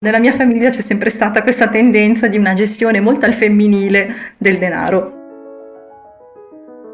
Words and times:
Nella 0.00 0.20
mia 0.20 0.30
famiglia 0.30 0.70
c'è 0.70 0.80
sempre 0.80 1.10
stata 1.10 1.42
questa 1.42 1.66
tendenza 1.66 2.28
di 2.28 2.38
una 2.38 2.54
gestione 2.54 3.00
molto 3.00 3.26
al 3.26 3.34
femminile 3.34 4.14
del 4.36 4.56
denaro. 4.56 5.12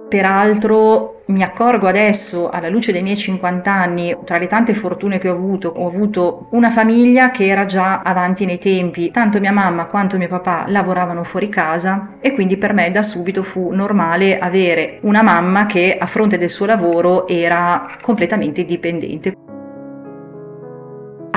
Peraltro 0.09 1.25
mi 1.27 1.43
accorgo 1.43 1.87
adesso, 1.87 2.49
alla 2.49 2.71
luce 2.71 2.93
dei 2.93 3.03
miei 3.03 3.19
50 3.19 3.71
anni, 3.71 4.17
tra 4.25 4.39
le 4.39 4.47
tante 4.47 4.73
fortune 4.73 5.19
che 5.19 5.29
ho 5.29 5.35
avuto, 5.35 5.69
ho 5.69 5.87
avuto 5.87 6.47
una 6.53 6.71
famiglia 6.71 7.31
che 7.31 7.47
era 7.47 7.67
già 7.67 8.01
avanti 8.01 8.47
nei 8.47 8.59
tempi. 8.59 9.11
Tanto 9.11 9.39
mia 9.39 9.53
mamma 9.53 9.85
quanto 9.85 10.17
mio 10.17 10.29
papà 10.29 10.65
lavoravano 10.69 11.25
fuori 11.25 11.51
casa 11.51 12.17
e 12.21 12.33
quindi 12.33 12.57
per 12.57 12.73
me 12.73 12.91
da 12.91 13.03
subito 13.03 13.43
fu 13.43 13.71
normale 13.71 14.39
avere 14.39 15.01
una 15.03 15.21
mamma 15.21 15.67
che 15.67 15.95
a 16.01 16.07
fronte 16.07 16.39
del 16.39 16.49
suo 16.49 16.65
lavoro 16.65 17.29
era 17.29 17.99
completamente 18.01 18.63
indipendente. 18.63 19.44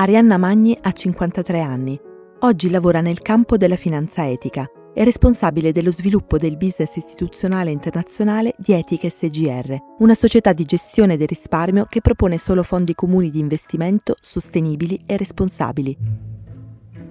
Arianna 0.00 0.36
Magni 0.36 0.78
ha 0.80 0.92
53 0.92 1.60
anni. 1.60 1.98
Oggi 2.42 2.70
lavora 2.70 3.00
nel 3.00 3.20
campo 3.20 3.56
della 3.56 3.74
finanza 3.74 4.28
etica 4.28 4.64
è 4.94 5.02
responsabile 5.02 5.72
dello 5.72 5.90
sviluppo 5.90 6.38
del 6.38 6.56
business 6.56 6.94
istituzionale 6.94 7.72
internazionale 7.72 8.54
di 8.58 8.74
Etica 8.74 9.08
SGR, 9.08 9.76
una 9.98 10.14
società 10.14 10.52
di 10.52 10.64
gestione 10.64 11.16
del 11.16 11.26
risparmio 11.26 11.84
che 11.88 12.00
propone 12.00 12.38
solo 12.38 12.62
fondi 12.62 12.94
comuni 12.94 13.28
di 13.32 13.40
investimento 13.40 14.14
sostenibili 14.20 15.00
e 15.04 15.16
responsabili. 15.16 15.96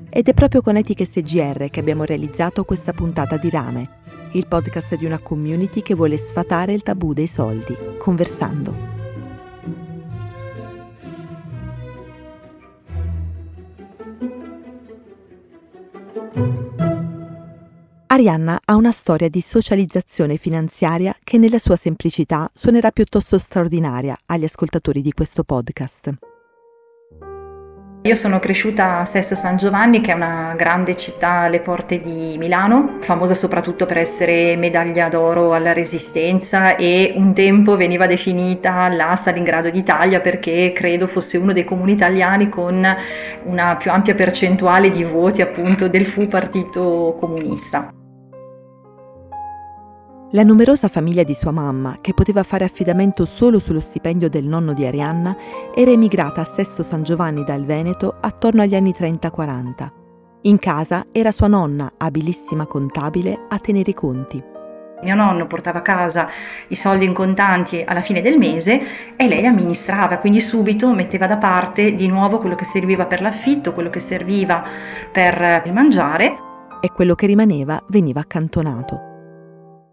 Ed 0.10 0.30
è 0.30 0.34
proprio 0.34 0.62
con 0.62 0.78
Etica 0.78 1.04
SGR 1.04 1.68
che 1.70 1.82
abbiamo 1.82 2.06
realizzato 2.06 2.64
questa 2.64 2.94
puntata 2.94 3.36
di 3.36 3.50
Rame, 3.50 3.90
il 4.32 4.48
podcast 4.48 4.96
di 4.96 5.06
una 5.06 5.20
community 5.20 5.82
che 5.82 5.94
vuole 5.94 6.16
sfatare 6.16 6.72
il 6.72 6.84
tabù 6.84 7.12
dei 7.12 7.28
soldi, 7.28 7.76
conversando. 7.98 8.97
Arianna 18.18 18.60
ha 18.66 18.76
una 18.76 18.92
storia 18.92 19.30
di 19.30 19.42
socializzazione 19.42 20.38
finanziaria 20.38 21.16
che 21.24 21.38
nella 21.38 21.60
sua 21.60 21.76
semplicità 21.76 22.50
suonerà 22.52 22.90
piuttosto 22.90 23.38
straordinaria 23.38 24.18
agli 24.26 24.44
ascoltatori 24.44 25.04
di 25.04 25.12
questo 25.12 25.44
podcast. 25.44 26.16
Io 28.02 28.16
sono 28.16 28.40
cresciuta 28.40 29.00
a 29.00 29.06
Sesto 29.06 29.36
San 29.36 29.58
Giovanni, 29.58 30.02
che 30.02 30.14
è 30.14 30.16
una 30.16 30.56
grande 30.58 30.98
città 30.98 31.42
alle 31.42 31.60
porte 31.60 32.02
di 32.02 32.38
Milano, 32.40 32.98
famosa 33.02 33.36
soprattutto 33.36 33.86
per 33.86 33.98
essere 33.98 34.56
medaglia 34.56 35.10
d'oro 35.10 35.54
alla 35.54 35.74
Resistenza 35.74 36.76
e 36.76 37.14
un 37.16 37.36
tempo 37.36 37.76
veniva 37.76 38.08
definita 38.08 38.88
la 38.88 39.14
Stalingrado 39.14 39.70
d'Italia 39.70 40.22
perché 40.22 40.72
credo 40.74 41.06
fosse 41.06 41.38
uno 41.38 41.54
dei 41.54 41.66
comuni 41.66 41.92
italiani 41.92 42.50
con 42.50 42.84
una 43.44 43.76
più 43.76 43.92
ampia 43.92 44.16
percentuale 44.16 44.90
di 44.90 45.04
voti 45.04 45.44
appunto 45.44 45.88
del 45.88 46.08
fu 46.08 46.28
partito 46.28 47.16
comunista. 47.20 47.92
La 50.32 50.44
numerosa 50.44 50.90
famiglia 50.90 51.24
di 51.24 51.34
sua 51.34 51.52
mamma, 51.52 52.00
che 52.02 52.14
poteva 52.14 52.44
fare 52.44 52.66
affidamento 52.66 53.24
solo 53.24 53.60
sullo 53.60 53.80
stipendio 53.80 54.28
del 54.28 54.44
nonno 54.44 54.74
di 54.74 54.86
Arianna, 54.86 55.38
era 55.74 55.90
emigrata 55.90 56.42
a 56.42 56.44
Sesto 56.44 56.84
San 56.84 57.02
Giovanni 57.04 57.46
dal 57.46 57.64
Veneto 57.64 58.14
attorno 58.20 58.62
agli 58.62 58.76
anni 58.76 58.92
30-40. 58.92 59.90
In 60.42 60.60
casa 60.60 61.06
era 61.14 61.32
sua 61.32 61.48
nonna, 61.48 61.94
abilissima 61.96 62.66
contabile, 62.66 63.46
a 63.48 63.58
tenere 63.60 63.92
i 63.92 63.94
conti. 63.94 64.44
Mio 65.02 65.16
nonno 65.16 65.48
portava 65.48 65.80
a 65.80 65.82
casa 65.82 66.28
i 66.68 66.76
soldi 66.76 67.06
in 67.06 67.14
contanti 67.14 67.82
alla 67.88 68.02
fine 68.02 68.20
del 68.20 68.38
mese 68.38 69.16
e 69.16 69.28
lei 69.30 69.46
amministrava, 69.46 70.18
quindi 70.18 70.42
subito 70.42 70.94
metteva 70.94 71.26
da 71.26 71.38
parte 71.38 71.96
di 71.96 72.08
nuovo 72.10 72.40
quello 72.40 72.56
che 72.56 72.66
serviva 72.66 73.06
per 73.06 73.22
l'affitto, 73.22 73.72
quello 73.72 73.90
che 73.90 74.02
serviva 74.02 74.62
per 75.10 75.62
il 75.64 75.72
mangiare. 75.72 76.38
E 76.82 76.92
quello 76.92 77.16
che 77.16 77.28
rimaneva 77.28 77.82
veniva 77.88 78.20
accantonato. 78.20 79.16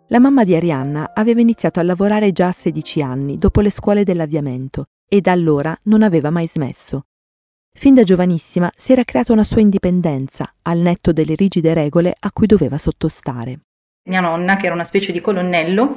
La 0.08 0.20
mamma 0.20 0.44
di 0.44 0.54
Arianna 0.54 1.12
aveva 1.14 1.40
iniziato 1.40 1.80
a 1.80 1.82
lavorare 1.82 2.30
già 2.30 2.48
a 2.48 2.52
16 2.52 3.00
anni, 3.00 3.38
dopo 3.38 3.62
le 3.62 3.70
scuole 3.70 4.04
dell'avviamento, 4.04 4.84
e 5.08 5.22
da 5.22 5.32
allora 5.32 5.74
non 5.84 6.02
aveva 6.02 6.28
mai 6.28 6.46
smesso. 6.46 7.06
Fin 7.72 7.94
da 7.94 8.02
giovanissima 8.02 8.70
si 8.76 8.92
era 8.92 9.02
creata 9.04 9.32
una 9.32 9.42
sua 9.42 9.62
indipendenza, 9.62 10.54
al 10.62 10.78
netto 10.78 11.12
delle 11.12 11.34
rigide 11.34 11.72
regole 11.72 12.14
a 12.18 12.30
cui 12.32 12.46
doveva 12.46 12.76
sottostare. 12.76 13.60
Mia 14.06 14.20
nonna, 14.20 14.56
che 14.56 14.66
era 14.66 14.74
una 14.74 14.84
specie 14.84 15.12
di 15.12 15.22
colonnello, 15.22 15.96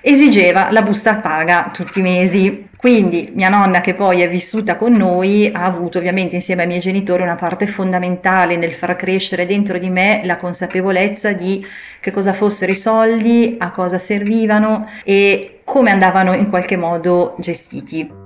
esigeva 0.00 0.70
la 0.70 0.82
busta 0.82 1.16
paga 1.16 1.72
tutti 1.72 1.98
i 1.98 2.02
mesi. 2.02 2.68
Quindi 2.76 3.32
mia 3.34 3.48
nonna, 3.48 3.80
che 3.80 3.94
poi 3.94 4.20
è 4.20 4.28
vissuta 4.28 4.76
con 4.76 4.92
noi, 4.92 5.50
ha 5.52 5.64
avuto 5.64 5.98
ovviamente 5.98 6.36
insieme 6.36 6.62
ai 6.62 6.68
miei 6.68 6.78
genitori 6.78 7.24
una 7.24 7.34
parte 7.34 7.66
fondamentale 7.66 8.56
nel 8.56 8.74
far 8.74 8.94
crescere 8.94 9.44
dentro 9.44 9.76
di 9.78 9.90
me 9.90 10.20
la 10.22 10.36
consapevolezza 10.36 11.32
di 11.32 11.66
che 11.98 12.12
cosa 12.12 12.32
fossero 12.32 12.70
i 12.70 12.76
soldi, 12.76 13.56
a 13.58 13.72
cosa 13.72 13.98
servivano 13.98 14.88
e 15.02 15.62
come 15.64 15.90
andavano 15.90 16.34
in 16.34 16.48
qualche 16.50 16.76
modo 16.76 17.34
gestiti. 17.40 18.17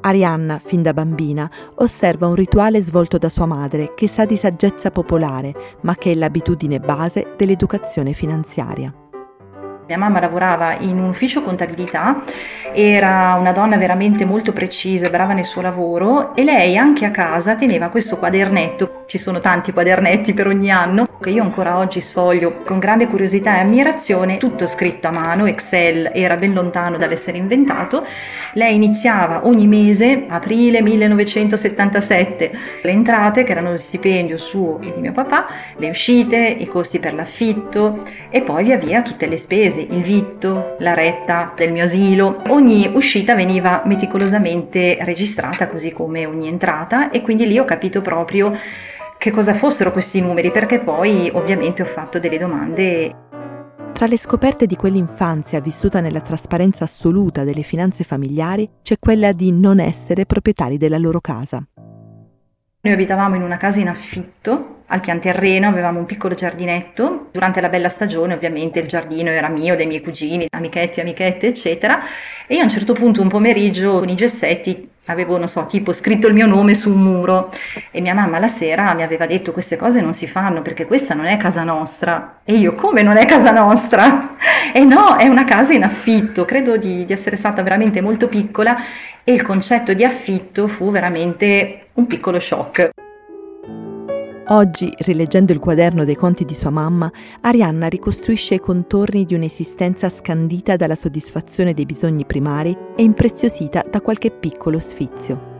Arianna, 0.00 0.58
fin 0.58 0.82
da 0.82 0.92
bambina, 0.92 1.50
osserva 1.76 2.26
un 2.26 2.34
rituale 2.34 2.80
svolto 2.80 3.18
da 3.18 3.28
sua 3.28 3.46
madre 3.46 3.94
che 3.94 4.08
sa 4.08 4.24
di 4.24 4.36
saggezza 4.36 4.90
popolare, 4.90 5.54
ma 5.82 5.94
che 5.96 6.12
è 6.12 6.14
l'abitudine 6.14 6.78
base 6.78 7.34
dell'educazione 7.36 8.12
finanziaria. 8.12 8.92
Mia 9.88 9.96
mamma 9.96 10.20
lavorava 10.20 10.76
in 10.80 10.98
un 10.98 11.08
ufficio 11.08 11.42
contabilità, 11.42 12.20
era 12.74 13.36
una 13.40 13.52
donna 13.52 13.78
veramente 13.78 14.26
molto 14.26 14.52
precisa, 14.52 15.08
brava 15.08 15.32
nel 15.32 15.46
suo 15.46 15.62
lavoro 15.62 16.34
e 16.34 16.44
lei 16.44 16.76
anche 16.76 17.06
a 17.06 17.10
casa 17.10 17.56
teneva 17.56 17.88
questo 17.88 18.18
quadernetto, 18.18 19.04
ci 19.06 19.16
sono 19.16 19.40
tanti 19.40 19.72
quadernetti 19.72 20.34
per 20.34 20.46
ogni 20.46 20.70
anno, 20.70 21.06
che 21.20 21.30
io 21.30 21.42
ancora 21.42 21.78
oggi 21.78 22.00
sfoglio 22.00 22.62
con 22.64 22.78
grande 22.78 23.08
curiosità 23.08 23.56
e 23.56 23.60
ammirazione, 23.60 24.38
tutto 24.38 24.66
scritto 24.66 25.08
a 25.08 25.12
mano, 25.12 25.46
Excel 25.46 26.12
era 26.14 26.36
ben 26.36 26.52
lontano 26.52 26.96
dall'essere 26.96 27.38
inventato. 27.38 28.06
Lei 28.52 28.76
iniziava 28.76 29.46
ogni 29.46 29.66
mese, 29.66 30.26
aprile 30.28 30.80
1977, 30.80 32.50
le 32.82 32.90
entrate 32.90 33.42
che 33.42 33.50
erano 33.50 33.70
lo 33.70 33.76
stipendio 33.76 34.38
suo 34.38 34.78
e 34.80 34.92
di 34.92 35.00
mio 35.00 35.12
papà, 35.12 35.46
le 35.76 35.88
uscite, 35.88 36.38
i 36.38 36.66
costi 36.66 37.00
per 37.00 37.14
l'affitto 37.14 38.04
e 38.30 38.42
poi 38.42 38.64
via 38.64 38.76
via 38.76 39.02
tutte 39.02 39.26
le 39.26 39.36
spese 39.36 39.80
il 39.80 40.02
vitto, 40.02 40.76
la 40.78 40.94
retta 40.94 41.52
del 41.56 41.72
mio 41.72 41.82
asilo. 41.82 42.36
Ogni 42.48 42.90
uscita 42.94 43.34
veniva 43.34 43.82
meticolosamente 43.86 44.98
registrata 45.00 45.66
così 45.66 45.92
come 45.92 46.26
ogni 46.26 46.46
entrata 46.46 47.10
e 47.10 47.22
quindi 47.22 47.46
lì 47.46 47.58
ho 47.58 47.64
capito 47.64 48.02
proprio 48.02 48.56
che 49.18 49.30
cosa 49.30 49.52
fossero 49.52 49.92
questi 49.92 50.20
numeri 50.20 50.50
perché 50.50 50.78
poi 50.78 51.30
ovviamente 51.34 51.82
ho 51.82 51.86
fatto 51.86 52.18
delle 52.18 52.38
domande 52.38 53.26
tra 53.98 54.06
le 54.06 54.16
scoperte 54.16 54.66
di 54.66 54.76
quell'infanzia 54.76 55.60
vissuta 55.60 55.98
nella 55.98 56.20
trasparenza 56.20 56.84
assoluta 56.84 57.42
delle 57.42 57.62
finanze 57.62 58.04
familiari 58.04 58.70
c'è 58.80 58.94
quella 58.96 59.32
di 59.32 59.50
non 59.50 59.80
essere 59.80 60.24
proprietari 60.24 60.78
della 60.78 60.98
loro 60.98 61.20
casa. 61.20 61.60
Noi 62.80 62.92
abitavamo 62.92 63.34
in 63.34 63.42
una 63.42 63.56
casa 63.56 63.80
in 63.80 63.88
affitto 63.88 64.76
al 64.90 65.00
pian 65.00 65.20
terreno 65.20 65.68
avevamo 65.68 65.98
un 65.98 66.06
piccolo 66.06 66.34
giardinetto. 66.34 67.28
Durante 67.30 67.60
la 67.60 67.68
bella 67.68 67.90
stagione, 67.90 68.32
ovviamente, 68.32 68.80
il 68.80 68.88
giardino 68.88 69.28
era 69.28 69.48
mio, 69.48 69.76
dei 69.76 69.86
miei 69.86 70.00
cugini, 70.00 70.46
amichetti, 70.48 71.00
amichette, 71.00 71.48
eccetera. 71.48 72.00
E 72.46 72.54
io 72.54 72.60
a 72.60 72.64
un 72.64 72.70
certo 72.70 72.94
punto, 72.94 73.20
un 73.20 73.28
pomeriggio, 73.28 73.98
con 73.98 74.08
i 74.08 74.14
gessetti, 74.14 74.87
avevo, 75.12 75.38
non 75.38 75.48
so, 75.48 75.66
tipo 75.66 75.92
scritto 75.92 76.28
il 76.28 76.34
mio 76.34 76.46
nome 76.46 76.74
su 76.74 76.90
un 76.90 77.02
muro. 77.02 77.50
E 77.90 78.00
mia 78.00 78.14
mamma 78.14 78.38
la 78.38 78.48
sera 78.48 78.94
mi 78.94 79.02
aveva 79.02 79.26
detto: 79.26 79.52
Queste 79.52 79.76
cose 79.76 80.00
non 80.00 80.12
si 80.12 80.26
fanno 80.26 80.62
perché 80.62 80.86
questa 80.86 81.14
non 81.14 81.26
è 81.26 81.36
casa 81.36 81.64
nostra. 81.64 82.40
E 82.44 82.54
io, 82.54 82.74
come 82.74 83.02
non 83.02 83.16
è 83.16 83.26
casa 83.26 83.50
nostra? 83.50 84.36
E 84.70 84.84
no, 84.84 85.16
è 85.16 85.26
una 85.26 85.44
casa 85.44 85.72
in 85.72 85.82
affitto. 85.82 86.44
Credo 86.44 86.76
di, 86.76 87.06
di 87.06 87.12
essere 87.12 87.36
stata 87.36 87.62
veramente 87.62 88.02
molto 88.02 88.28
piccola 88.28 88.76
e 89.24 89.32
il 89.32 89.40
concetto 89.40 89.94
di 89.94 90.04
affitto 90.04 90.68
fu 90.68 90.90
veramente 90.90 91.86
un 91.94 92.06
piccolo 92.06 92.38
shock. 92.38 92.90
Oggi, 94.50 94.90
rileggendo 95.00 95.52
il 95.52 95.58
quaderno 95.58 96.06
dei 96.06 96.16
conti 96.16 96.46
di 96.46 96.54
sua 96.54 96.70
mamma, 96.70 97.10
Arianna 97.42 97.86
ricostruisce 97.86 98.54
i 98.54 98.60
contorni 98.60 99.26
di 99.26 99.34
un'esistenza 99.34 100.08
scandita 100.08 100.74
dalla 100.74 100.94
soddisfazione 100.94 101.74
dei 101.74 101.84
bisogni 101.84 102.24
primari 102.24 102.74
e 102.96 103.02
impreziosita 103.02 103.84
da 103.90 104.00
qualche 104.00 104.30
piccolo 104.30 104.80
sfizio. 104.80 105.56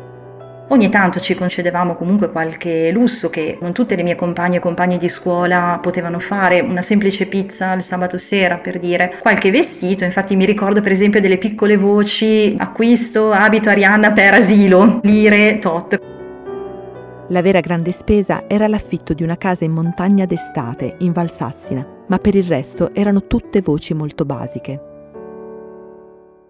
Ogni 0.71 0.89
tanto 0.89 1.21
ci 1.21 1.35
concedevamo 1.35 1.97
comunque 1.97 2.31
qualche 2.31 2.91
lusso 2.91 3.29
che 3.29 3.59
non 3.61 3.75
tutte 3.75 3.95
le 3.95 4.03
mie 4.03 4.15
compagne 4.15 4.57
e 4.57 4.61
compagni 4.61 4.97
di 4.97 5.11
scuola 5.11 5.79
potevano 5.83 6.19
fare, 6.19 6.61
una 6.61 6.83
semplice 6.83 7.27
pizza 7.27 7.75
il 7.75 7.83
sabato 7.83 8.17
sera 8.17 8.57
per 8.57 8.79
dire, 8.79 9.19
qualche 9.21 9.51
vestito, 9.51 10.05
infatti 10.05 10.35
mi 10.35 10.47
ricordo 10.47 10.81
per 10.81 10.93
esempio 10.93 11.21
delle 11.21 11.37
piccole 11.37 11.77
voci, 11.77 12.57
acquisto 12.59 13.33
abito 13.33 13.69
Arianna 13.69 14.13
per 14.13 14.33
asilo, 14.33 15.01
lire, 15.03 15.59
tot. 15.59 16.17
La 17.31 17.43
vera 17.43 17.61
grande 17.61 17.93
spesa 17.93 18.49
era 18.49 18.67
l'affitto 18.69 19.13
di 19.13 19.23
una 19.23 19.37
casa 19.37 19.65
in 19.65 19.73
montagna 19.73 20.25
d'estate, 20.25 20.97
in 21.01 21.13
Valsassina, 21.13 22.05
ma 22.07 22.19
per 22.19 22.35
il 22.35 22.45
resto 22.45 22.95
erano 22.95 23.27
tutte 23.27 23.61
voci 23.61 23.93
molto 23.93 24.25
basiche. 24.25 24.81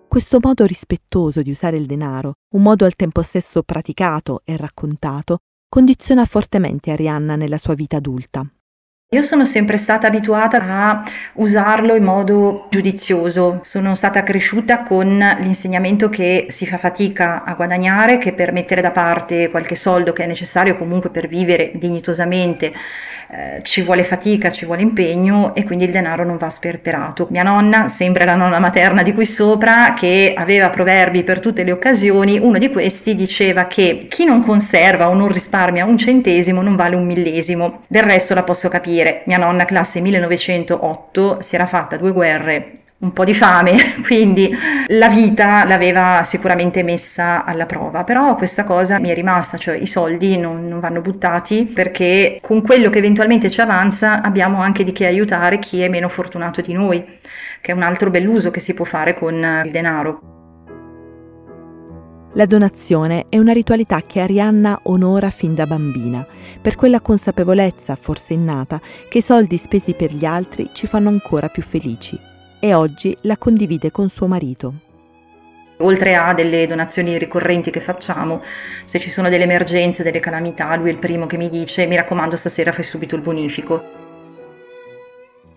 Questo 0.06 0.38
modo 0.40 0.64
rispettoso 0.64 1.42
di 1.42 1.50
usare 1.50 1.76
il 1.76 1.86
denaro, 1.86 2.34
un 2.54 2.62
modo 2.62 2.84
al 2.84 2.94
tempo 2.94 3.22
stesso 3.22 3.64
praticato 3.64 4.42
e 4.44 4.56
raccontato, 4.56 5.38
condiziona 5.69 6.25
fortemente 6.25 6.92
Arianna 6.92 7.34
nella 7.34 7.58
sua 7.58 7.75
vita 7.75 7.96
adulta. 7.96 8.48
Io 9.10 9.22
sono 9.22 9.46
sempre 9.46 9.78
stata 9.78 10.06
abituata 10.06 10.58
a 10.60 11.02
usarlo 11.37 11.94
in 11.94 12.05
modo 12.05 12.66
giudizioso, 12.69 13.60
sono 13.62 13.94
stata 13.94 14.22
cresciuta 14.22 14.82
con 14.82 15.16
l'insegnamento 15.16 16.10
che 16.10 16.49
si 16.50 16.66
fa 16.66 16.76
fatica 16.76 17.43
a 17.43 17.55
guadagnare, 17.55 18.19
che 18.19 18.34
per 18.34 18.52
mettere 18.52 18.82
da 18.82 18.90
parte 18.90 19.49
qualche 19.49 19.76
soldo 19.76 20.12
che 20.12 20.25
è 20.25 20.26
necessario 20.26 20.76
comunque 20.76 21.08
per 21.08 21.26
vivere 21.26 21.72
dignitosamente 21.76 22.70
eh, 23.30 23.60
ci 23.62 23.82
vuole 23.82 24.04
fatica, 24.04 24.50
ci 24.50 24.64
vuole 24.64 24.80
impegno 24.80 25.54
e 25.54 25.64
quindi 25.64 25.84
il 25.84 25.90
denaro 25.90 26.25
non 26.25 26.38
va 26.38 26.48
sperperato. 26.48 27.26
Mia 27.30 27.42
nonna, 27.42 27.88
sempre 27.88 28.25
la 28.25 28.34
nonna 28.34 28.58
materna 28.58 29.02
di 29.02 29.12
qui 29.12 29.26
sopra, 29.26 29.92
che 29.92 30.32
aveva 30.36 30.70
proverbi 30.70 31.22
per 31.22 31.40
tutte 31.40 31.62
le 31.62 31.72
occasioni, 31.72 32.38
uno 32.38 32.58
di 32.58 32.70
questi 32.70 33.14
diceva 33.14 33.66
che 33.66 34.06
chi 34.08 34.25
non 34.25 34.42
conserva 34.42 35.08
o 35.08 35.14
non 35.14 35.28
risparmia 35.28 35.84
un 35.84 35.98
centesimo 35.98 36.62
non 36.62 36.75
vale 36.76 36.96
un 36.96 37.04
millesimo. 37.04 37.82
Del 37.86 38.02
resto 38.02 38.34
la 38.34 38.42
posso 38.42 38.69
capire. 38.69 39.22
Mia 39.26 39.38
nonna, 39.38 39.64
classe 39.64 40.00
1908, 40.00 41.42
si 41.42 41.54
era 41.54 41.66
fatta 41.66 41.96
due 41.96 42.12
guerre 42.12 42.72
un 43.00 43.12
po' 43.12 43.24
di 43.24 43.34
fame, 43.34 43.76
quindi 44.02 44.50
la 44.88 45.08
vita 45.08 45.64
l'aveva 45.64 46.22
sicuramente 46.24 46.82
messa 46.82 47.44
alla 47.44 47.66
prova, 47.66 48.02
però 48.02 48.34
questa 48.34 48.64
cosa 48.64 48.98
mi 48.98 49.08
è 49.10 49.14
rimasta, 49.14 49.56
cioè 49.56 49.76
i 49.76 49.86
soldi 49.86 50.36
non, 50.36 50.66
non, 50.66 50.80
vanno 50.80 51.00
buttati 51.00 51.64
perché 51.64 52.38
con 52.42 52.60
quello 52.60 52.90
che 52.90 52.98
eventualmente 52.98 53.50
ci 53.50 53.60
avanza 53.60 54.20
abbiamo 54.20 54.60
anche 54.60 54.82
di 54.82 54.92
che 54.92 55.06
aiutare 55.06 55.60
chi 55.60 55.80
è 55.80 55.88
meno 55.88 56.08
fortunato 56.08 56.60
di 56.60 56.72
noi, 56.72 57.04
che 57.60 57.72
è 57.72 57.74
un 57.74 57.82
altro 57.82 58.10
bell'uso 58.10 58.50
che 58.50 58.60
si 58.60 58.74
può 58.74 58.84
fare 58.84 59.14
con 59.14 59.34
il 59.64 59.70
denaro. 59.70 60.22
La 62.34 62.46
donazione 62.46 63.26
è 63.28 63.38
una 63.38 63.52
ritualità 63.52 64.02
che 64.02 64.20
Arianna 64.20 64.80
onora 64.84 65.30
fin 65.30 65.54
da 65.54 65.66
bambina, 65.66 66.26
per 66.60 66.74
quella 66.76 67.00
consapevolezza, 67.00 67.96
forse 67.98 68.34
innata, 68.34 68.80
che 69.08 69.18
i 69.18 69.22
soldi 69.22 69.56
spesi 69.56 69.94
per 69.94 70.12
gli 70.12 70.24
altri 70.24 70.70
ci 70.72 70.86
fanno 70.86 71.08
ancora 71.08 71.48
più 71.48 71.62
felici 71.62 72.27
e 72.60 72.75
oggi 72.75 73.16
la 73.22 73.37
condivide 73.37 73.90
con 73.90 74.08
suo 74.08 74.26
marito. 74.26 74.75
Oltre 75.78 76.16
a 76.16 76.34
delle 76.34 76.66
donazioni 76.66 77.19
ricorrenti 77.19 77.70
che 77.70 77.81
facciamo, 77.81 78.43
se 78.84 78.99
ci 78.99 79.10
sono 79.10 79.28
delle 79.28 79.44
emergenze, 79.44 80.02
delle 80.02 80.19
calamità, 80.19 80.75
lui 80.75 80.88
è 80.88 80.93
il 80.93 80.99
primo 80.99 81.26
che 81.26 81.37
mi 81.37 81.49
dice 81.49 81.87
mi 81.87 81.94
raccomando 81.94 82.37
stasera 82.37 82.72
fai 82.72 82.82
subito 82.82 83.14
il 83.14 83.22
bonifico. 83.22 84.06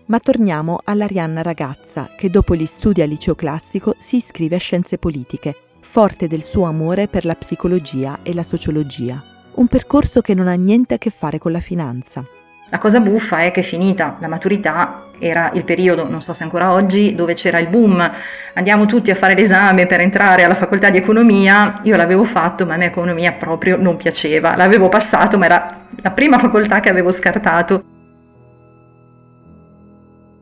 Ma 0.06 0.20
torniamo 0.20 0.78
all'Arianna 0.84 1.42
ragazza 1.42 2.10
che 2.16 2.28
dopo 2.28 2.54
gli 2.54 2.66
studi 2.66 3.02
al 3.02 3.08
liceo 3.08 3.34
classico 3.34 3.94
si 3.98 4.16
iscrive 4.16 4.56
a 4.56 4.60
scienze 4.60 4.98
politiche, 4.98 5.56
forte 5.80 6.28
del 6.28 6.42
suo 6.42 6.64
amore 6.64 7.08
per 7.08 7.24
la 7.24 7.34
psicologia 7.34 8.20
e 8.22 8.32
la 8.32 8.42
sociologia, 8.44 9.22
un 9.54 9.66
percorso 9.66 10.20
che 10.20 10.34
non 10.34 10.46
ha 10.46 10.54
niente 10.54 10.94
a 10.94 10.98
che 10.98 11.10
fare 11.10 11.38
con 11.38 11.50
la 11.50 11.60
finanza. 11.60 12.24
La 12.72 12.78
cosa 12.78 13.00
buffa 13.00 13.40
è 13.40 13.50
che 13.50 13.60
finita 13.60 14.16
la 14.18 14.28
maturità 14.28 15.04
era 15.18 15.50
il 15.52 15.62
periodo, 15.62 16.08
non 16.08 16.22
so 16.22 16.32
se 16.32 16.42
ancora 16.42 16.72
oggi, 16.72 17.14
dove 17.14 17.34
c'era 17.34 17.58
il 17.58 17.68
boom, 17.68 18.10
andiamo 18.54 18.86
tutti 18.86 19.10
a 19.10 19.14
fare 19.14 19.34
l'esame 19.34 19.84
per 19.84 20.00
entrare 20.00 20.42
alla 20.42 20.54
facoltà 20.54 20.88
di 20.88 20.96
economia, 20.96 21.74
io 21.82 21.96
l'avevo 21.96 22.24
fatto 22.24 22.64
ma 22.64 22.72
a 22.72 22.76
me 22.78 22.86
economia 22.86 23.32
proprio 23.32 23.76
non 23.76 23.96
piaceva, 23.96 24.56
l'avevo 24.56 24.88
passato 24.88 25.36
ma 25.36 25.44
era 25.44 25.86
la 26.00 26.12
prima 26.12 26.38
facoltà 26.38 26.80
che 26.80 26.88
avevo 26.88 27.12
scartato. 27.12 27.84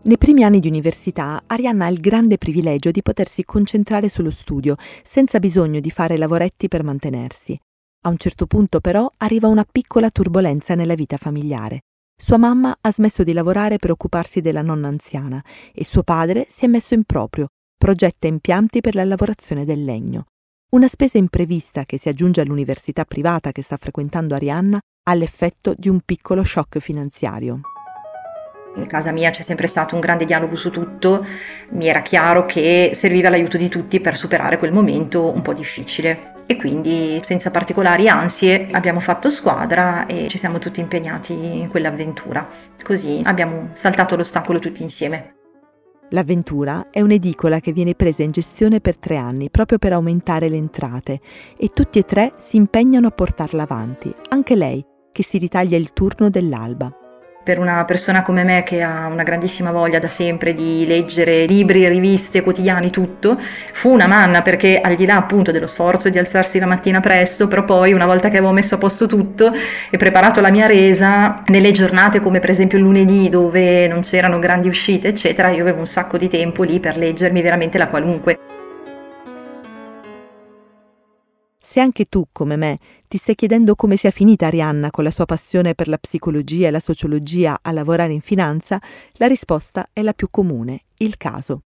Nei 0.02 0.16
primi 0.16 0.44
anni 0.44 0.60
di 0.60 0.68
università 0.68 1.42
Arianna 1.44 1.86
ha 1.86 1.90
il 1.90 1.98
grande 1.98 2.38
privilegio 2.38 2.92
di 2.92 3.02
potersi 3.02 3.44
concentrare 3.44 4.08
sullo 4.08 4.30
studio 4.30 4.76
senza 5.02 5.40
bisogno 5.40 5.80
di 5.80 5.90
fare 5.90 6.16
lavoretti 6.16 6.68
per 6.68 6.84
mantenersi. 6.84 7.58
A 8.02 8.08
un 8.08 8.18
certo 8.18 8.46
punto 8.46 8.78
però 8.78 9.10
arriva 9.16 9.48
una 9.48 9.66
piccola 9.68 10.10
turbolenza 10.10 10.76
nella 10.76 10.94
vita 10.94 11.16
familiare. 11.16 11.80
Sua 12.22 12.36
mamma 12.36 12.76
ha 12.78 12.92
smesso 12.92 13.22
di 13.22 13.32
lavorare 13.32 13.78
per 13.78 13.90
occuparsi 13.90 14.42
della 14.42 14.60
nonna 14.60 14.88
anziana 14.88 15.42
e 15.72 15.86
suo 15.86 16.02
padre 16.02 16.44
si 16.50 16.66
è 16.66 16.68
messo 16.68 16.92
in 16.92 17.04
proprio, 17.04 17.46
progetta 17.78 18.26
impianti 18.26 18.82
per 18.82 18.94
la 18.94 19.04
lavorazione 19.04 19.64
del 19.64 19.82
legno. 19.82 20.26
Una 20.72 20.86
spesa 20.86 21.16
imprevista 21.16 21.86
che 21.86 21.98
si 21.98 22.10
aggiunge 22.10 22.42
all'università 22.42 23.06
privata 23.06 23.52
che 23.52 23.62
sta 23.62 23.78
frequentando 23.78 24.34
Arianna 24.34 24.78
ha 24.78 25.14
l'effetto 25.14 25.72
di 25.74 25.88
un 25.88 26.00
piccolo 26.04 26.44
shock 26.44 26.78
finanziario. 26.78 27.62
In 28.76 28.86
casa 28.86 29.12
mia 29.12 29.30
c'è 29.30 29.42
sempre 29.42 29.66
stato 29.66 29.94
un 29.94 30.02
grande 30.02 30.26
dialogo 30.26 30.56
su 30.56 30.68
tutto, 30.68 31.24
mi 31.70 31.86
era 31.86 32.02
chiaro 32.02 32.44
che 32.44 32.90
serviva 32.92 33.30
l'aiuto 33.30 33.56
di 33.56 33.70
tutti 33.70 33.98
per 33.98 34.14
superare 34.14 34.58
quel 34.58 34.72
momento 34.72 35.32
un 35.32 35.40
po' 35.40 35.54
difficile 35.54 36.34
e 36.50 36.56
quindi 36.56 37.20
senza 37.22 37.52
particolari 37.52 38.08
ansie 38.08 38.66
abbiamo 38.72 38.98
fatto 38.98 39.30
squadra 39.30 40.06
e 40.06 40.26
ci 40.26 40.36
siamo 40.36 40.58
tutti 40.58 40.80
impegnati 40.80 41.32
in 41.32 41.68
quell'avventura. 41.68 42.44
Così 42.82 43.20
abbiamo 43.22 43.68
saltato 43.70 44.16
l'ostacolo 44.16 44.58
tutti 44.58 44.82
insieme. 44.82 45.36
L'avventura 46.08 46.88
è 46.90 47.00
un'edicola 47.02 47.60
che 47.60 47.70
viene 47.70 47.94
presa 47.94 48.24
in 48.24 48.32
gestione 48.32 48.80
per 48.80 48.98
tre 48.98 49.16
anni 49.16 49.48
proprio 49.48 49.78
per 49.78 49.92
aumentare 49.92 50.48
le 50.48 50.56
entrate 50.56 51.20
e 51.56 51.68
tutti 51.68 52.00
e 52.00 52.02
tre 52.02 52.32
si 52.36 52.56
impegnano 52.56 53.06
a 53.06 53.12
portarla 53.12 53.62
avanti, 53.62 54.12
anche 54.30 54.56
lei 54.56 54.84
che 55.12 55.22
si 55.22 55.38
ritaglia 55.38 55.76
il 55.76 55.92
turno 55.92 56.30
dell'alba 56.30 56.92
per 57.42 57.58
una 57.58 57.84
persona 57.84 58.22
come 58.22 58.44
me 58.44 58.62
che 58.62 58.82
ha 58.82 59.06
una 59.06 59.22
grandissima 59.22 59.72
voglia 59.72 59.98
da 59.98 60.08
sempre 60.08 60.52
di 60.52 60.84
leggere 60.86 61.46
libri, 61.46 61.88
riviste, 61.88 62.42
quotidiani, 62.42 62.90
tutto, 62.90 63.38
fu 63.72 63.90
una 63.90 64.06
manna 64.06 64.42
perché 64.42 64.80
al 64.80 64.94
di 64.94 65.06
là 65.06 65.16
appunto 65.16 65.50
dello 65.50 65.66
sforzo 65.66 66.10
di 66.10 66.18
alzarsi 66.18 66.58
la 66.58 66.66
mattina 66.66 67.00
presto, 67.00 67.48
però 67.48 67.64
poi 67.64 67.92
una 67.92 68.06
volta 68.06 68.28
che 68.28 68.36
avevo 68.36 68.52
messo 68.52 68.74
a 68.74 68.78
posto 68.78 69.06
tutto 69.06 69.52
e 69.90 69.96
preparato 69.96 70.40
la 70.40 70.50
mia 70.50 70.66
resa, 70.66 71.42
nelle 71.46 71.70
giornate 71.72 72.20
come 72.20 72.40
per 72.40 72.50
esempio 72.50 72.78
il 72.78 72.84
lunedì 72.84 73.28
dove 73.30 73.88
non 73.88 74.00
c'erano 74.00 74.38
grandi 74.38 74.68
uscite, 74.68 75.08
eccetera, 75.08 75.48
io 75.48 75.62
avevo 75.62 75.78
un 75.78 75.86
sacco 75.86 76.18
di 76.18 76.28
tempo 76.28 76.62
lì 76.62 76.78
per 76.78 76.96
leggermi 76.96 77.40
veramente 77.40 77.78
la 77.78 77.88
qualunque. 77.88 78.49
Se 81.70 81.78
anche 81.78 82.06
tu, 82.06 82.26
come 82.32 82.56
me, 82.56 82.80
ti 83.06 83.16
stai 83.16 83.36
chiedendo 83.36 83.76
come 83.76 83.94
sia 83.94 84.10
finita 84.10 84.46
Arianna 84.46 84.90
con 84.90 85.04
la 85.04 85.12
sua 85.12 85.24
passione 85.24 85.76
per 85.76 85.86
la 85.86 85.98
psicologia 85.98 86.66
e 86.66 86.72
la 86.72 86.80
sociologia 86.80 87.60
a 87.62 87.70
lavorare 87.70 88.12
in 88.12 88.22
finanza, 88.22 88.82
la 89.12 89.28
risposta 89.28 89.88
è 89.92 90.02
la 90.02 90.12
più 90.12 90.26
comune, 90.32 90.86
il 90.96 91.16
caso. 91.16 91.60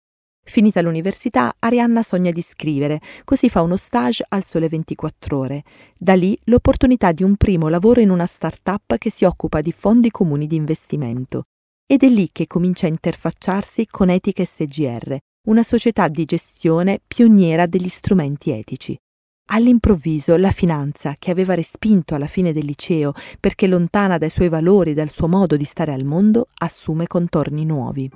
Finita 0.44 0.82
l'università, 0.82 1.54
Arianna 1.58 2.02
sogna 2.02 2.32
di 2.32 2.42
scrivere, 2.42 3.00
così 3.24 3.48
fa 3.48 3.62
uno 3.62 3.76
stage 3.76 4.26
al 4.28 4.44
sole 4.44 4.68
24 4.68 5.38
ore. 5.38 5.62
Da 5.98 6.12
lì 6.12 6.38
l'opportunità 6.44 7.12
di 7.12 7.22
un 7.22 7.36
primo 7.36 7.68
lavoro 7.68 8.02
in 8.02 8.10
una 8.10 8.26
start-up 8.26 8.98
che 8.98 9.08
si 9.08 9.24
occupa 9.24 9.62
di 9.62 9.72
fondi 9.72 10.10
comuni 10.10 10.46
di 10.46 10.56
investimento. 10.56 11.44
Ed 11.87 12.02
è 12.02 12.08
lì 12.11 12.28
che 12.30 12.46
comincia 12.46 12.84
a 12.84 12.90
interfacciarsi 12.90 13.87
con 13.87 14.11
Etica 14.11 14.44
SGR, 14.44 15.16
una 15.49 15.62
società 15.62 16.08
di 16.08 16.26
gestione 16.26 17.00
pioniera 17.06 17.64
degli 17.64 17.88
strumenti 17.88 18.50
etici. 18.50 18.99
All'improvviso 19.46 20.36
la 20.38 20.50
finanza, 20.50 21.16
che 21.18 21.30
aveva 21.30 21.54
respinto 21.54 22.14
alla 22.14 22.26
fine 22.26 22.50
del 22.52 22.64
liceo 22.64 23.12
perché 23.38 23.66
lontana 23.66 24.16
dai 24.16 24.30
suoi 24.30 24.48
valori 24.48 24.92
e 24.92 24.94
dal 24.94 25.10
suo 25.10 25.28
modo 25.28 25.58
di 25.58 25.64
stare 25.64 25.92
al 25.92 26.02
mondo, 26.02 26.48
assume 26.60 27.06
contorni 27.06 27.66
nuovi. 27.66 28.10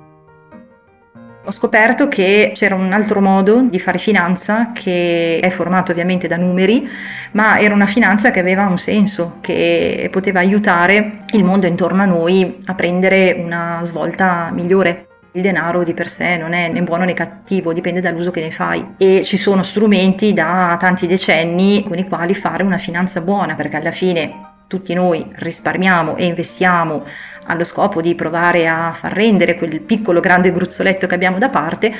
Ho 1.44 1.50
scoperto 1.50 2.08
che 2.08 2.52
c'era 2.54 2.74
un 2.74 2.92
altro 2.92 3.20
modo 3.20 3.60
di 3.60 3.78
fare 3.78 3.98
finanza 3.98 4.72
che 4.72 5.38
è 5.40 5.50
formato 5.50 5.92
ovviamente 5.92 6.28
da 6.28 6.36
numeri, 6.38 6.88
ma 7.32 7.60
era 7.60 7.74
una 7.74 7.86
finanza 7.86 8.30
che 8.30 8.40
aveva 8.40 8.66
un 8.66 8.78
senso, 8.78 9.36
che 9.42 10.08
poteva 10.10 10.40
aiutare 10.40 11.20
il 11.32 11.44
mondo 11.44 11.66
intorno 11.66 12.02
a 12.02 12.06
noi 12.06 12.56
a 12.64 12.74
prendere 12.74 13.36
una 13.38 13.80
svolta 13.82 14.50
migliore. 14.50 15.07
Il 15.32 15.42
denaro 15.42 15.84
di 15.84 15.92
per 15.92 16.08
sé 16.08 16.36
non 16.36 16.54
è 16.54 16.68
né 16.68 16.82
buono 16.82 17.04
né 17.04 17.12
cattivo, 17.12 17.72
dipende 17.72 18.00
dall'uso 18.00 18.30
che 18.30 18.40
ne 18.40 18.50
fai 18.50 18.94
e 18.96 19.22
ci 19.24 19.36
sono 19.36 19.62
strumenti 19.62 20.32
da 20.32 20.76
tanti 20.80 21.06
decenni 21.06 21.84
con 21.86 21.98
i 21.98 22.08
quali 22.08 22.34
fare 22.34 22.62
una 22.62 22.78
finanza 22.78 23.20
buona 23.20 23.54
perché 23.54 23.76
alla 23.76 23.90
fine 23.90 24.46
tutti 24.66 24.94
noi 24.94 25.26
risparmiamo 25.34 26.16
e 26.16 26.26
investiamo 26.26 27.04
allo 27.46 27.64
scopo 27.64 28.00
di 28.00 28.14
provare 28.14 28.68
a 28.68 28.92
far 28.94 29.12
rendere 29.12 29.56
quel 29.56 29.80
piccolo 29.80 30.20
grande 30.20 30.52
gruzzoletto 30.52 31.06
che 31.06 31.14
abbiamo 31.14 31.38
da 31.38 31.48
parte, 31.48 31.92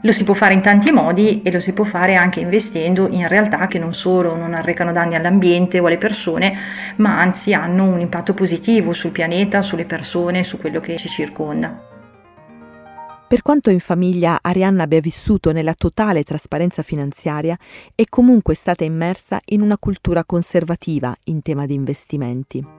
lo 0.00 0.12
si 0.12 0.24
può 0.24 0.34
fare 0.34 0.54
in 0.54 0.60
tanti 0.60 0.90
modi 0.90 1.42
e 1.42 1.50
lo 1.50 1.60
si 1.60 1.72
può 1.72 1.84
fare 1.84 2.14
anche 2.14 2.40
investendo 2.40 3.08
in 3.10 3.26
realtà 3.28 3.66
che 3.66 3.78
non 3.78 3.92
solo 3.94 4.36
non 4.36 4.54
arrecano 4.54 4.92
danni 4.92 5.14
all'ambiente 5.14 5.78
o 5.78 5.86
alle 5.86 5.98
persone, 5.98 6.56
ma 6.96 7.18
anzi 7.18 7.52
hanno 7.52 7.84
un 7.84 8.00
impatto 8.00 8.32
positivo 8.32 8.92
sul 8.92 9.10
pianeta, 9.10 9.62
sulle 9.62 9.84
persone, 9.84 10.44
su 10.44 10.58
quello 10.58 10.80
che 10.80 10.96
ci 10.96 11.08
circonda. 11.08 11.95
Per 13.28 13.42
quanto 13.42 13.70
in 13.70 13.80
famiglia 13.80 14.38
Arianna 14.40 14.84
abbia 14.84 15.00
vissuto 15.00 15.50
nella 15.50 15.74
totale 15.74 16.22
trasparenza 16.22 16.82
finanziaria, 16.82 17.58
è 17.92 18.04
comunque 18.08 18.54
stata 18.54 18.84
immersa 18.84 19.40
in 19.46 19.62
una 19.62 19.78
cultura 19.78 20.24
conservativa 20.24 21.12
in 21.24 21.42
tema 21.42 21.66
di 21.66 21.74
investimenti. 21.74 22.75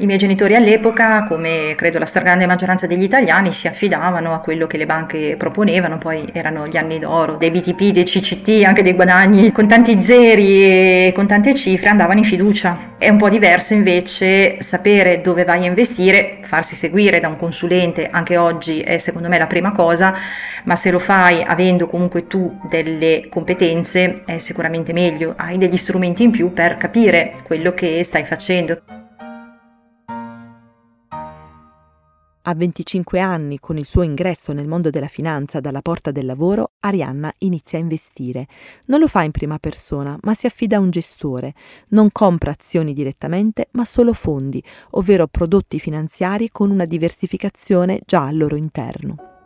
I 0.00 0.06
miei 0.06 0.18
genitori 0.18 0.54
all'epoca, 0.54 1.24
come 1.24 1.74
credo 1.74 1.98
la 1.98 2.06
stragrande 2.06 2.46
maggioranza 2.46 2.86
degli 2.86 3.02
italiani, 3.02 3.50
si 3.50 3.66
affidavano 3.66 4.32
a 4.32 4.38
quello 4.38 4.68
che 4.68 4.76
le 4.76 4.86
banche 4.86 5.34
proponevano, 5.36 5.98
poi 5.98 6.24
erano 6.32 6.68
gli 6.68 6.76
anni 6.76 7.00
d'oro, 7.00 7.34
dei 7.34 7.50
BTP, 7.50 7.90
dei 7.90 8.04
CCT, 8.04 8.62
anche 8.64 8.82
dei 8.82 8.92
guadagni 8.92 9.50
con 9.50 9.66
tanti 9.66 10.00
zeri 10.00 10.62
e 10.62 11.12
con 11.16 11.26
tante 11.26 11.52
cifre, 11.52 11.88
andavano 11.88 12.20
in 12.20 12.24
fiducia. 12.24 12.94
È 12.96 13.08
un 13.08 13.16
po' 13.16 13.28
diverso 13.28 13.74
invece 13.74 14.62
sapere 14.62 15.20
dove 15.20 15.42
vai 15.42 15.64
a 15.64 15.66
investire, 15.66 16.38
farsi 16.42 16.76
seguire 16.76 17.18
da 17.18 17.26
un 17.26 17.36
consulente, 17.36 18.08
anche 18.08 18.36
oggi 18.36 18.78
è 18.78 18.98
secondo 18.98 19.26
me 19.26 19.36
la 19.36 19.48
prima 19.48 19.72
cosa, 19.72 20.14
ma 20.62 20.76
se 20.76 20.92
lo 20.92 21.00
fai 21.00 21.42
avendo 21.42 21.88
comunque 21.88 22.28
tu 22.28 22.56
delle 22.70 23.26
competenze 23.28 24.22
è 24.24 24.38
sicuramente 24.38 24.92
meglio, 24.92 25.34
hai 25.36 25.58
degli 25.58 25.76
strumenti 25.76 26.22
in 26.22 26.30
più 26.30 26.52
per 26.52 26.76
capire 26.76 27.32
quello 27.42 27.72
che 27.72 28.04
stai 28.04 28.24
facendo. 28.24 28.80
A 32.48 32.54
25 32.54 33.20
anni, 33.20 33.58
con 33.58 33.76
il 33.76 33.84
suo 33.84 34.00
ingresso 34.00 34.54
nel 34.54 34.66
mondo 34.66 34.88
della 34.88 35.06
finanza 35.06 35.60
dalla 35.60 35.82
porta 35.82 36.10
del 36.10 36.24
lavoro, 36.24 36.70
Arianna 36.80 37.30
inizia 37.40 37.76
a 37.76 37.82
investire. 37.82 38.46
Non 38.86 39.00
lo 39.00 39.06
fa 39.06 39.22
in 39.22 39.32
prima 39.32 39.58
persona, 39.58 40.18
ma 40.22 40.32
si 40.32 40.46
affida 40.46 40.78
a 40.78 40.80
un 40.80 40.88
gestore. 40.88 41.52
Non 41.88 42.08
compra 42.10 42.50
azioni 42.50 42.94
direttamente, 42.94 43.68
ma 43.72 43.84
solo 43.84 44.14
fondi, 44.14 44.64
ovvero 44.92 45.26
prodotti 45.26 45.78
finanziari 45.78 46.48
con 46.50 46.70
una 46.70 46.86
diversificazione 46.86 48.00
già 48.06 48.24
al 48.24 48.38
loro 48.38 48.56
interno 48.56 49.37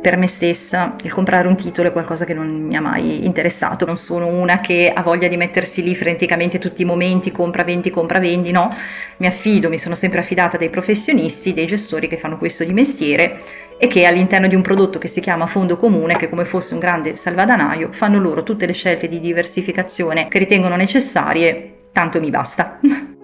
per 0.00 0.16
me 0.16 0.28
stessa 0.28 0.94
il 1.02 1.12
comprare 1.12 1.48
un 1.48 1.56
titolo 1.56 1.88
è 1.88 1.92
qualcosa 1.92 2.24
che 2.24 2.32
non 2.32 2.48
mi 2.48 2.76
ha 2.76 2.80
mai 2.80 3.24
interessato, 3.24 3.84
non 3.84 3.96
sono 3.96 4.28
una 4.28 4.60
che 4.60 4.92
ha 4.94 5.02
voglia 5.02 5.26
di 5.26 5.36
mettersi 5.36 5.82
lì 5.82 5.94
freneticamente 5.94 6.58
tutti 6.58 6.82
i 6.82 6.84
momenti, 6.84 7.32
compra, 7.32 7.64
vendi, 7.64 7.90
compra, 7.90 8.20
vendi, 8.20 8.52
no, 8.52 8.70
mi 9.16 9.26
affido, 9.26 9.68
mi 9.68 9.78
sono 9.78 9.96
sempre 9.96 10.20
affidata 10.20 10.56
dei 10.56 10.70
professionisti, 10.70 11.52
dei 11.52 11.66
gestori 11.66 12.06
che 12.06 12.16
fanno 12.16 12.38
questo 12.38 12.64
di 12.64 12.72
mestiere 12.72 13.38
e 13.76 13.88
che 13.88 14.06
all'interno 14.06 14.46
di 14.46 14.54
un 14.54 14.62
prodotto 14.62 14.98
che 14.98 15.08
si 15.08 15.20
chiama 15.20 15.46
fondo 15.46 15.76
comune, 15.76 16.16
che 16.16 16.28
come 16.28 16.44
fosse 16.44 16.74
un 16.74 16.80
grande 16.80 17.16
salvadanaio, 17.16 17.92
fanno 17.92 18.20
loro 18.20 18.44
tutte 18.44 18.66
le 18.66 18.72
scelte 18.72 19.08
di 19.08 19.18
diversificazione 19.18 20.28
che 20.28 20.38
ritengono 20.38 20.76
necessarie, 20.76 21.88
tanto 21.92 22.20
mi 22.20 22.30
basta. 22.30 22.78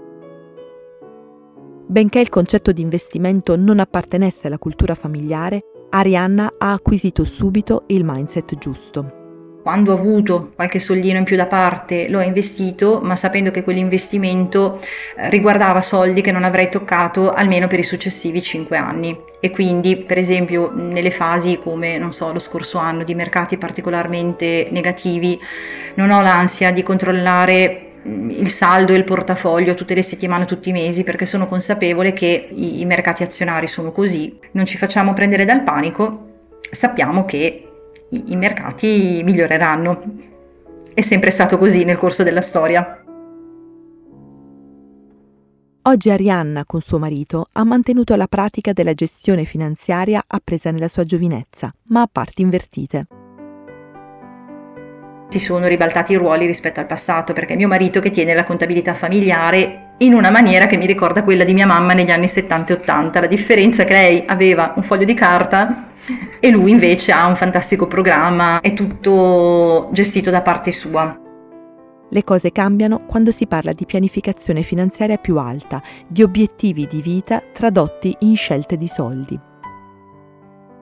Benché 1.86 2.18
il 2.18 2.30
concetto 2.30 2.72
di 2.72 2.82
investimento 2.82 3.54
non 3.56 3.78
appartenesse 3.78 4.48
alla 4.48 4.58
cultura 4.58 4.94
familiare, 4.94 5.62
Arianna 5.96 6.54
ha 6.58 6.72
acquisito 6.72 7.22
subito 7.24 7.84
il 7.86 8.02
mindset 8.02 8.58
giusto. 8.58 9.60
Quando 9.62 9.92
ho 9.92 9.96
avuto 9.96 10.50
qualche 10.56 10.80
soldino 10.80 11.18
in 11.18 11.24
più 11.24 11.36
da 11.36 11.46
parte 11.46 12.08
l'ho 12.08 12.20
investito, 12.20 13.00
ma 13.00 13.14
sapendo 13.14 13.52
che 13.52 13.62
quell'investimento 13.62 14.80
eh, 15.16 15.30
riguardava 15.30 15.80
soldi 15.80 16.20
che 16.20 16.32
non 16.32 16.42
avrei 16.42 16.68
toccato 16.68 17.32
almeno 17.32 17.68
per 17.68 17.78
i 17.78 17.84
successivi 17.84 18.42
5 18.42 18.76
anni. 18.76 19.16
E 19.38 19.50
quindi, 19.50 19.96
per 19.96 20.18
esempio, 20.18 20.72
nelle 20.74 21.12
fasi 21.12 21.60
come, 21.62 21.96
non 21.96 22.12
so, 22.12 22.32
lo 22.32 22.40
scorso 22.40 22.78
anno 22.78 23.04
di 23.04 23.14
mercati 23.14 23.56
particolarmente 23.56 24.66
negativi, 24.72 25.40
non 25.94 26.10
ho 26.10 26.20
l'ansia 26.22 26.72
di 26.72 26.82
controllare 26.82 27.83
il 28.04 28.48
saldo 28.48 28.92
e 28.92 28.96
il 28.96 29.04
portafoglio 29.04 29.74
tutte 29.74 29.94
le 29.94 30.02
settimane, 30.02 30.44
tutti 30.44 30.68
i 30.68 30.72
mesi, 30.72 31.04
perché 31.04 31.26
sono 31.26 31.48
consapevole 31.48 32.12
che 32.12 32.48
i, 32.50 32.80
i 32.80 32.84
mercati 32.84 33.22
azionari 33.22 33.66
sono 33.66 33.92
così, 33.92 34.38
non 34.52 34.66
ci 34.66 34.76
facciamo 34.76 35.12
prendere 35.12 35.44
dal 35.44 35.62
panico, 35.62 36.32
sappiamo 36.70 37.24
che 37.24 37.68
i, 38.10 38.24
i 38.32 38.36
mercati 38.36 39.22
miglioreranno. 39.24 40.32
È 40.92 41.00
sempre 41.00 41.30
stato 41.30 41.58
così 41.58 41.84
nel 41.84 41.98
corso 41.98 42.22
della 42.22 42.40
storia. 42.40 42.98
Oggi 45.86 46.10
Arianna, 46.10 46.64
con 46.64 46.80
suo 46.80 46.98
marito, 46.98 47.46
ha 47.52 47.64
mantenuto 47.64 48.14
la 48.14 48.26
pratica 48.26 48.72
della 48.72 48.94
gestione 48.94 49.44
finanziaria 49.44 50.22
appresa 50.26 50.70
nella 50.70 50.88
sua 50.88 51.04
giovinezza, 51.04 51.70
ma 51.88 52.02
a 52.02 52.08
parti 52.10 52.40
invertite 52.40 53.06
si 55.34 55.40
sono 55.40 55.66
ribaltati 55.66 56.12
i 56.12 56.16
ruoli 56.16 56.46
rispetto 56.46 56.78
al 56.78 56.86
passato, 56.86 57.32
perché 57.32 57.56
mio 57.56 57.66
marito 57.66 57.98
che 57.98 58.12
tiene 58.12 58.34
la 58.34 58.44
contabilità 58.44 58.94
familiare 58.94 59.94
in 59.98 60.14
una 60.14 60.30
maniera 60.30 60.66
che 60.66 60.76
mi 60.76 60.86
ricorda 60.86 61.24
quella 61.24 61.42
di 61.42 61.54
mia 61.54 61.66
mamma 61.66 61.92
negli 61.92 62.10
anni 62.10 62.28
70 62.28 62.72
e 62.72 62.76
80. 62.76 63.20
La 63.20 63.26
differenza 63.26 63.82
è 63.82 63.86
che 63.86 63.92
lei 63.92 64.22
aveva 64.26 64.74
un 64.76 64.84
foglio 64.84 65.04
di 65.04 65.14
carta 65.14 65.88
e 66.38 66.50
lui 66.50 66.70
invece 66.70 67.10
ha 67.10 67.26
un 67.26 67.34
fantastico 67.34 67.88
programma, 67.88 68.60
è 68.60 68.74
tutto 68.74 69.88
gestito 69.92 70.30
da 70.30 70.40
parte 70.40 70.70
sua. 70.70 71.18
Le 72.08 72.22
cose 72.22 72.52
cambiano 72.52 73.04
quando 73.06 73.32
si 73.32 73.48
parla 73.48 73.72
di 73.72 73.86
pianificazione 73.86 74.62
finanziaria 74.62 75.16
più 75.16 75.36
alta, 75.38 75.82
di 76.06 76.22
obiettivi 76.22 76.86
di 76.86 77.02
vita 77.02 77.42
tradotti 77.52 78.14
in 78.20 78.36
scelte 78.36 78.76
di 78.76 78.86
soldi. 78.86 79.36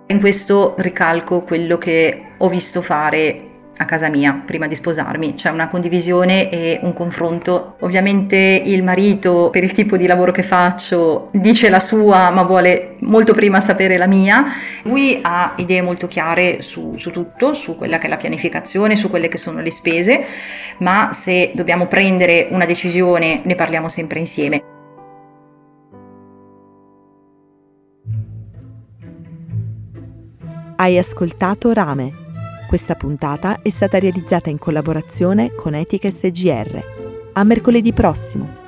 In 0.08 0.20
questo 0.20 0.74
ricalco 0.76 1.42
quello 1.42 1.78
che 1.78 2.22
ho 2.36 2.48
visto 2.50 2.82
fare 2.82 3.51
a 3.78 3.84
casa 3.84 4.08
mia 4.08 4.42
prima 4.44 4.66
di 4.66 4.74
sposarmi, 4.74 5.34
c'è 5.34 5.50
una 5.50 5.68
condivisione 5.68 6.50
e 6.50 6.78
un 6.82 6.92
confronto. 6.92 7.76
Ovviamente 7.80 8.36
il 8.36 8.82
marito, 8.82 9.48
per 9.50 9.62
il 9.62 9.72
tipo 9.72 9.96
di 9.96 10.06
lavoro 10.06 10.32
che 10.32 10.42
faccio, 10.42 11.28
dice 11.32 11.68
la 11.68 11.80
sua, 11.80 12.30
ma 12.30 12.42
vuole 12.42 12.96
molto 13.00 13.32
prima 13.32 13.60
sapere 13.60 13.96
la 13.96 14.06
mia. 14.06 14.44
Lui 14.82 15.18
ha 15.22 15.54
idee 15.56 15.82
molto 15.82 16.06
chiare 16.06 16.60
su, 16.60 16.96
su 16.98 17.10
tutto, 17.10 17.54
su 17.54 17.76
quella 17.76 17.98
che 17.98 18.06
è 18.06 18.08
la 18.08 18.16
pianificazione, 18.16 18.96
su 18.96 19.08
quelle 19.08 19.28
che 19.28 19.38
sono 19.38 19.60
le 19.60 19.70
spese, 19.70 20.24
ma 20.78 21.10
se 21.12 21.50
dobbiamo 21.54 21.86
prendere 21.86 22.48
una 22.50 22.66
decisione 22.66 23.40
ne 23.44 23.54
parliamo 23.54 23.88
sempre 23.88 24.18
insieme. 24.18 24.62
Hai 30.76 30.98
ascoltato 30.98 31.72
Rame 31.72 32.21
questa 32.72 32.94
puntata 32.94 33.60
è 33.60 33.68
stata 33.68 33.98
realizzata 33.98 34.48
in 34.48 34.56
collaborazione 34.56 35.54
con 35.54 35.74
Etica 35.74 36.10
SGR. 36.10 36.82
A 37.34 37.44
mercoledì 37.44 37.92
prossimo! 37.92 38.61